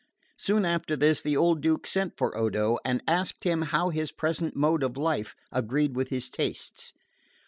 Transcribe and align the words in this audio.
Soon 0.39 0.65
after 0.65 0.95
this 0.95 1.21
the 1.21 1.37
old 1.37 1.61
Duke 1.61 1.85
sent 1.85 2.17
for 2.17 2.35
Odo, 2.35 2.79
and 2.83 3.03
asked 3.07 3.43
him 3.43 3.61
how 3.61 3.89
his 3.91 4.11
present 4.11 4.55
mode 4.55 4.81
of 4.81 4.97
life 4.97 5.35
agreed 5.51 5.95
with 5.95 6.09
his 6.09 6.27
tastes. 6.27 6.91